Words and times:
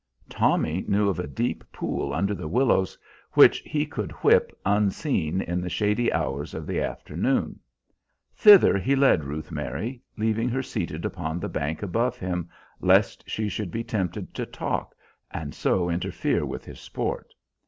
Tommy 0.29 0.83
knew 0.87 1.09
of 1.09 1.19
a 1.19 1.27
deep 1.27 1.63
pool 1.71 2.11
under 2.11 2.33
the 2.33 2.47
willows 2.47 2.97
which 3.33 3.59
he 3.59 3.85
could 3.85 4.11
whip, 4.23 4.51
unseen, 4.65 5.41
in 5.41 5.61
the 5.61 5.69
shady 5.69 6.11
hours 6.11 6.55
of 6.55 6.65
the 6.65 6.81
afternoon. 6.81 7.59
Thither 8.35 8.79
he 8.79 8.95
led 8.95 9.23
Ruth 9.25 9.51
Mary, 9.51 10.01
leaving 10.17 10.49
her 10.49 10.63
seated 10.63 11.05
upon 11.05 11.39
the 11.39 11.49
bank 11.49 11.83
above 11.83 12.17
him 12.17 12.49
lest 12.79 13.29
she 13.29 13.47
should 13.47 13.69
be 13.69 13.83
tempted 13.83 14.33
to 14.33 14.45
talk, 14.47 14.95
and 15.29 15.53
so 15.53 15.87
interfere 15.87 16.47
with 16.47 16.65
his 16.65 16.79
sport. 16.79 17.35